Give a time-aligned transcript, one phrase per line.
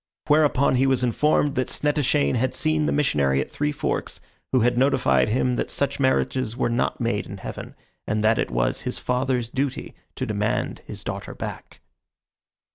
[0.25, 4.19] Whereupon he was informed that Snettishane had seen the missionary at Three Forks,
[4.51, 7.75] who had notified him that such marriages were not made in heaven,
[8.07, 11.81] and that it was his father's duty to demand his daughter back.